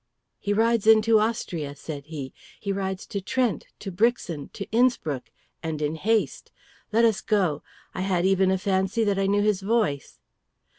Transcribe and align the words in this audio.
"He 0.39 0.51
rides 0.51 0.87
into 0.87 1.19
Austria!" 1.19 1.75
said 1.75 2.07
he. 2.07 2.33
"He 2.59 2.71
rides 2.71 3.05
to 3.05 3.21
Trent, 3.21 3.67
to 3.77 3.91
Brixen, 3.91 4.49
to 4.53 4.65
Innspruck! 4.71 5.29
And 5.61 5.79
in 5.79 5.93
haste. 5.93 6.51
Let 6.91 7.05
us 7.05 7.21
go! 7.21 7.61
I 7.93 8.01
had 8.01 8.25
even 8.25 8.49
a 8.49 8.57
fancy 8.57 9.03
that 9.03 9.19
I 9.19 9.27
knew 9.27 9.43
his 9.43 9.61
voice." 9.61 10.17